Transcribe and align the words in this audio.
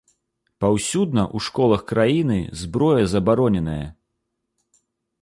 Паўсюдна 0.63 1.25
ў 1.35 1.49
школах 1.49 1.81
краіны 1.93 2.39
зброя 2.65 3.05
забароненая. 3.15 3.81